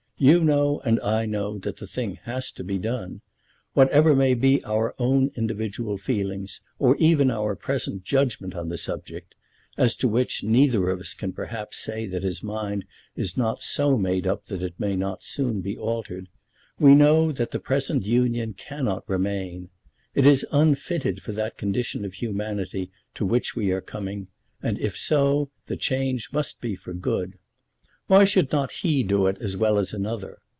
[0.23, 3.21] You know, and I know, that the thing has to be done.
[3.73, 9.33] Whatever may be our own individual feelings, or even our present judgment on the subject,
[9.77, 12.85] as to which neither of us can perhaps say that his mind
[13.15, 16.29] is not so made up that it may not soon be altered,
[16.79, 19.69] we know that the present union cannot remain.
[20.13, 24.27] It is unfitted for that condition of humanity to which we are coming,
[24.61, 27.39] and if so, the change must be for good.
[28.07, 30.39] Why should not he do it as well as another?